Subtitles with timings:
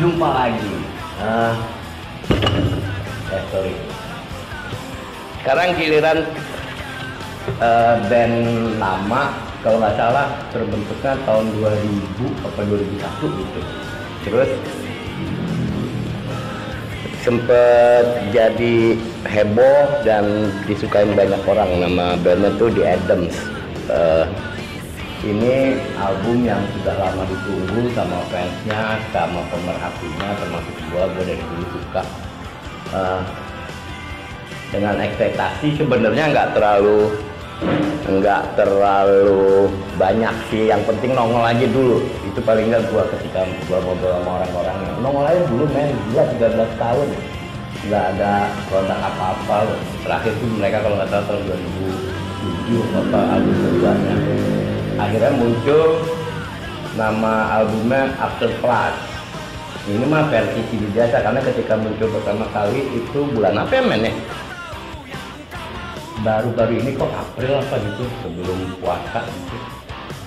[0.00, 0.72] jumpa lagi.
[1.20, 1.54] Uh,
[3.36, 3.74] eh sorry.
[5.44, 6.18] Sekarang giliran
[7.60, 8.36] uh, band
[8.80, 13.60] lama kalau nggak salah terbentuknya tahun 2000 atau 2001 gitu.
[14.24, 14.50] Terus
[17.20, 18.96] sempet jadi
[19.28, 23.36] heboh dan disukain banyak orang nama bandnya tuh The Adams
[23.92, 24.24] uh,
[25.20, 31.64] ini album yang sudah lama ditunggu sama fansnya sama pemerhatinya termasuk gua gua dari dulu
[31.76, 32.02] suka.
[32.90, 33.20] Uh,
[34.72, 37.12] dengan ekspektasi sebenarnya nggak terlalu
[38.08, 39.68] nggak terlalu
[40.00, 40.72] banyak sih.
[40.72, 42.00] Yang penting nongol aja dulu.
[42.24, 44.76] Itu paling nggak gua ketika gua ngobrol sama orang-orang.
[45.04, 45.92] Nongol aja dulu men.
[46.08, 47.08] Gila 13 tahun.
[47.80, 48.32] Nggak ada
[48.72, 49.56] produk apa-apa
[50.00, 54.14] terakhir tuh mereka kalau nggak salah tahun 2007 apa album keduanya
[55.00, 56.04] akhirnya muncul
[56.94, 59.10] nama albumnya After Class
[59.88, 64.04] ini mah versi CD biasa karena ketika muncul pertama kali itu bulan apa ya men
[64.04, 64.12] ya?
[66.20, 69.56] Baru-baru ini kok April apa gitu sebelum puasa gitu.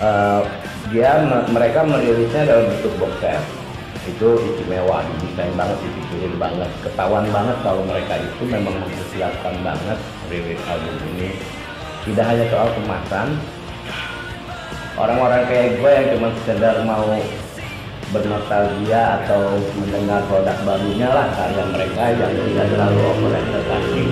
[0.00, 0.40] Uh,
[0.88, 1.20] dia
[1.52, 3.44] mereka merilisnya dalam bentuk box set.
[4.08, 6.70] Itu istimewa desain banget dipikirin banget.
[6.80, 9.98] Ketahuan banget kalau mereka itu memang mempersiapkan banget
[10.32, 11.36] rilis album ini.
[12.08, 13.36] Tidak hanya soal kemasan
[14.96, 17.08] orang-orang kayak gue yang cuma sekedar mau
[18.12, 24.02] bernostalgia atau mendengar produk barunya lah karya mereka yang tidak terlalu overekspektasi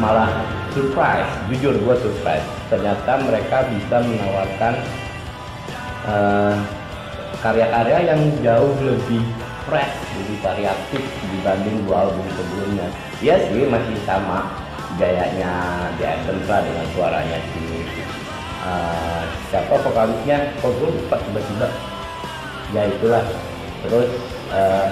[0.00, 0.30] malah
[0.76, 2.44] surprise jujur gue surprise.
[2.68, 4.74] Ternyata mereka bisa menawarkan
[6.04, 6.54] eh,
[7.40, 9.24] karya-karya yang jauh lebih
[9.64, 12.88] fresh lebih variatif dibanding dua album sebelumnya.
[13.24, 14.52] Ya yes, sih masih sama
[14.96, 15.52] gayanya
[16.00, 17.60] di lah dengan suaranya si
[18.64, 18.95] uh,
[19.50, 20.56] siapa vokalisnya?
[20.60, 21.68] Kok gue lupa tiba-tiba?
[22.74, 23.24] Ya itulah.
[23.86, 24.10] Terus
[24.50, 24.88] uh,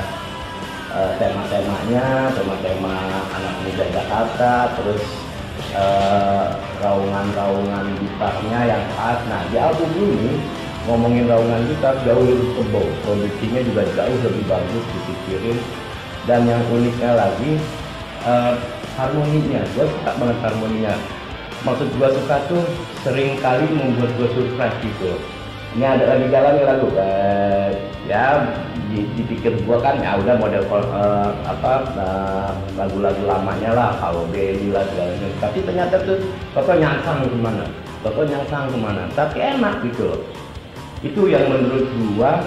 [0.94, 2.97] uh, tema-temanya tema-tema
[3.34, 5.03] anak muda Jakarta terus
[5.75, 9.19] uh, raungan-raungan gitarnya yang khas.
[9.26, 10.38] Nah di album ini
[10.84, 15.59] ngomongin raungan gitar jauh lebih tebal, produksinya juga jauh lebih bagus dipikirin.
[16.25, 17.60] Dan yang uniknya lagi
[18.25, 18.56] uh,
[18.97, 20.94] harmoninya, gue suka banget harmoninya.
[21.65, 22.65] Maksud gue suka tuh
[23.01, 25.17] sering kali membuat gue surprise gitu.
[25.75, 26.89] Ini ada lagi jalan nih lagu?
[26.95, 27.71] Eh,
[28.05, 28.45] ya
[28.93, 34.71] di, dipikir gua kan ya udah model uh, apa uh, lagu-lagu lamanya lah kalau Baby
[34.71, 36.21] lah segala tapi ternyata tuh
[36.53, 37.65] bapak nyangsang ke mana?
[38.05, 39.03] Bapak nyangsang ke mana?
[39.17, 40.21] Tapi enak gitu.
[41.01, 42.45] Itu yang menurut gua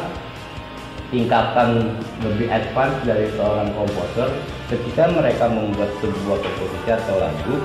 [1.09, 4.29] tingkatan lebih advance dari seorang komposer
[4.67, 7.55] ketika mereka membuat sebuah komposisi atau lagu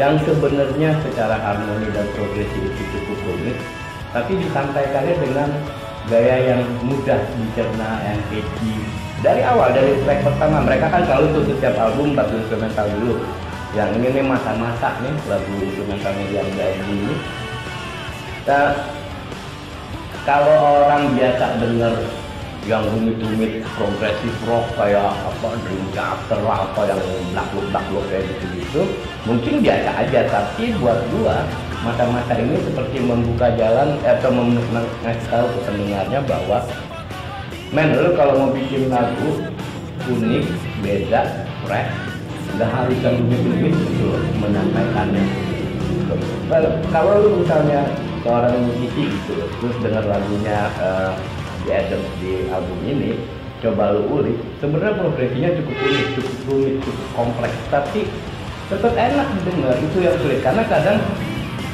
[0.00, 3.56] yang sebenarnya secara harmoni dan progresi itu cukup rumit
[4.12, 5.48] tapi disampaikannya dengan
[6.08, 8.76] gaya yang mudah dicerna yang catchy
[9.22, 13.22] dari awal dari track pertama mereka kan selalu tuh setiap album lagu instrumental dulu.
[13.70, 17.14] Yang ini nih masa-masa nih lagu instrumentalnya yang dari ini.
[18.42, 18.74] Nah,
[20.26, 21.94] kalau orang biasa dengar
[22.70, 27.00] yang rumit-rumit progresif rock kayak apa Dream Theater lah apa yang
[27.34, 28.82] black-black kayak gitu-gitu.
[29.26, 31.42] Mungkin biasa aja tapi buat gua
[31.82, 36.62] masa-masa ini seperti membuka jalan atau mengasih tahu ke pendengarnya bahwa
[37.74, 39.42] men lu kalau mau bikin lagu
[40.06, 40.46] unik
[40.86, 41.90] beda fresh
[42.54, 44.08] nggak harus yang rumit-rumit gitu
[44.38, 45.24] menyampaikannya.
[46.92, 47.80] Kalau lu misalnya
[48.22, 51.10] seorang musisi gitu terus dengar lagunya uh,
[52.22, 53.18] di di album ini
[53.58, 58.00] coba lu ulik sebenarnya progresinya cukup unik cukup rumit cukup kompleks tapi
[58.70, 60.98] tetap enak didengar itu yang sulit karena kadang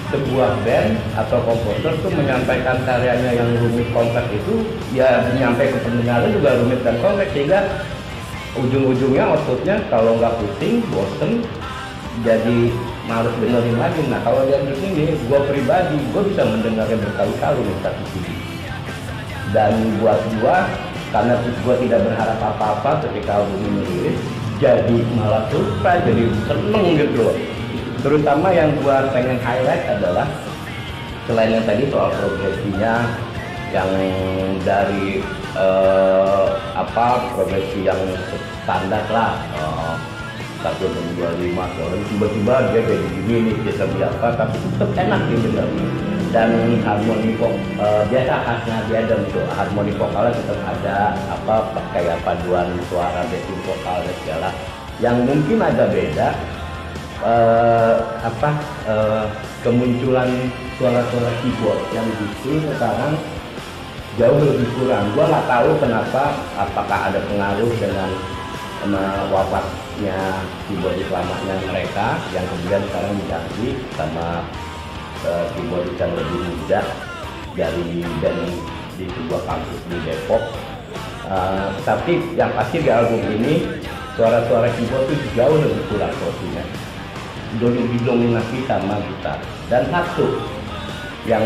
[0.08, 4.64] sebuah band atau komposer tuh menyampaikan karyanya yang rumit kompleks itu
[4.96, 7.60] ya menyampaikan ke pendengarnya juga rumit dan kompleks sehingga
[8.56, 11.44] ujung-ujungnya outputnya kalau nggak pusing, bosen,
[12.26, 12.72] jadi
[13.06, 14.00] males dengerin lagi.
[14.10, 18.47] Nah kalau dia ini, gue pribadi, gue bisa mendengarnya berkali-kali nih satu CD.
[19.54, 20.56] Dan buat gue,
[21.08, 24.18] karena gue tidak berharap apa-apa ketika album ini rilis,
[24.58, 27.36] jadi malah surprise, jadi seneng gitu loh.
[27.98, 30.26] Terutama yang gua pengen highlight adalah
[31.26, 33.10] selain yang tadi soal progresinya
[33.74, 33.90] yang
[34.64, 35.20] dari
[35.58, 38.00] uh, apa progresi yang
[38.64, 39.94] standar lah uh,
[40.64, 41.68] satu dua lima
[42.16, 45.68] tiba-tiba dia kayak gini nih kita berapa tapi tetap enak bener
[46.28, 46.52] dan
[46.84, 50.96] harmoni vok uh, biasa khasnya dan itu harmoni vokalnya tetap ada
[51.32, 51.54] apa
[51.96, 54.50] kayak paduan suara backing vokal dan segala.
[54.98, 56.28] Yang mungkin agak beda
[57.24, 58.50] uh, apa
[58.84, 59.24] uh,
[59.64, 60.28] kemunculan
[60.76, 63.16] suara-suara keyboard yang justru sekarang
[64.20, 65.06] jauh lebih kurang.
[65.14, 66.22] Gue nggak tahu kenapa
[66.58, 68.10] apakah ada pengaruh dengan
[69.34, 70.38] wafatnya
[70.70, 74.46] keyboardis lamanya mereka yang kemudian sekarang diganti sama
[75.26, 76.80] uh, keyboardis yang lebih muda
[77.56, 78.42] dari band
[78.98, 80.42] di sebuah kampus di Depok.
[81.28, 83.66] Uh, tapi yang pasti di album ini
[84.16, 86.64] suara-suara keyboard itu jauh lebih kurang porsinya
[87.56, 89.40] didominasi sama gitar
[89.72, 90.36] dan satu
[91.24, 91.44] yang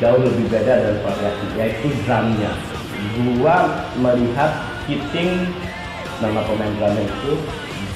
[0.00, 2.52] jauh lebih beda dan variasi yaitu drumnya.
[3.40, 4.52] Gua melihat
[4.84, 5.48] hitting
[6.20, 7.32] nama pemain drumnya itu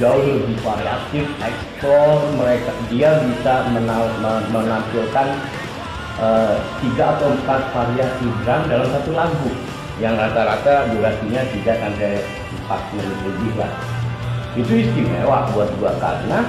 [0.01, 3.69] jauh lebih variatif eksplor mereka dia bisa
[4.51, 5.29] menampilkan
[6.19, 9.53] uh, tiga atau empat variasi drum dalam satu lagu.
[10.03, 12.19] Yang rata-rata durasinya tidak sampai
[12.51, 13.73] empat menit lebih lah.
[14.59, 16.43] Itu istimewa buat gua karena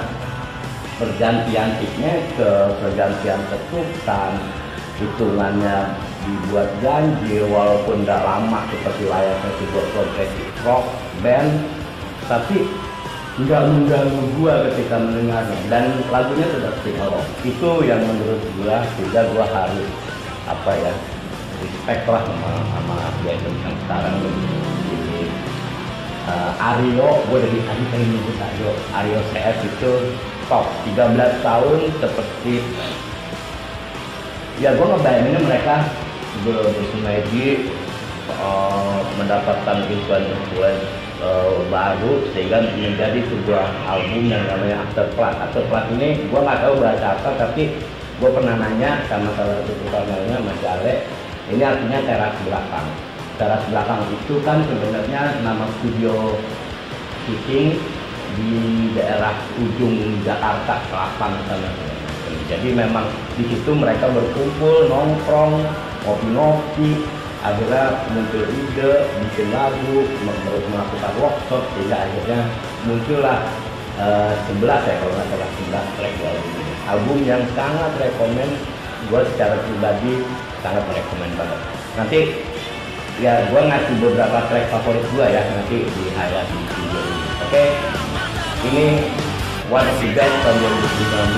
[0.98, 2.50] pergantian pitnya ke
[2.81, 4.31] pergantian ketukan
[4.98, 5.94] hitungannya
[6.25, 10.86] dibuat ganjil walaupun tidak lama seperti layaknya sebuah progressive rock
[11.22, 11.64] band
[12.26, 12.66] tapi
[13.36, 15.60] nggak mengganggu gua ketika mendengarnya.
[15.70, 19.90] Dan lagunya tetap rock itu yang menurut gua sehingga gua harus
[20.46, 20.94] apa ya
[21.62, 24.50] respect lah sama sama band yang sekarang ini.
[26.26, 29.92] Uh, Aryo gue dari tadi pengen nyebut Aryo Aryo CS itu
[30.50, 32.66] top 13 tahun seperti
[34.58, 35.86] ya gue ngebayanginnya mereka
[36.42, 37.70] bersinergi
[38.33, 40.86] uh, mendapatkan influence
[41.22, 47.06] uh, baru sehingga menjadi sebuah album yang namanya Afterplat Afterplat ini gue nggak tahu bahasa
[47.19, 47.75] apa tapi
[48.16, 51.06] gue pernah nanya sama salah satu tukangnya Mas Jale
[51.51, 52.88] ini artinya teras belakang
[53.36, 56.39] teras belakang itu kan sebenarnya nama studio
[57.28, 57.75] syuting
[58.36, 61.71] di daerah ujung Jakarta Selatan sana.
[62.45, 65.66] Jadi memang di situ mereka berkumpul, nongkrong,
[66.06, 67.01] ngopi-ngopi,
[67.45, 69.97] akhirnya muncul ide, bikin lagu,
[70.74, 72.39] melakukan workshop, sehingga akhirnya
[72.89, 73.39] muncullah
[74.01, 75.50] uh, eh, 11 ya kalau nggak salah
[75.94, 76.74] 11 track ini.
[76.86, 78.53] Album yang sangat rekomend,
[79.09, 80.13] gue secara pribadi
[80.65, 81.59] sangat rekomend banget.
[81.94, 82.19] Nanti
[83.21, 87.18] ya gue ngasih beberapa track favorit gue ya nanti di highlight di video ini.
[87.45, 87.50] Oke.
[87.53, 87.68] Okay?
[88.65, 88.86] ini
[89.69, 91.38] one of the best tahun 2019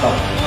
[0.00, 0.41] top